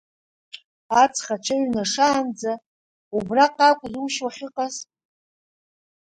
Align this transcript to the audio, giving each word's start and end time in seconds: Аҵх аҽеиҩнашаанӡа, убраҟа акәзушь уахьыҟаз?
Аҵх 1.01 1.25
аҽеиҩнашаанӡа, 1.35 2.53
убраҟа 3.15 3.67
акәзушь 3.69 4.19
уахьыҟаз? 4.23 4.75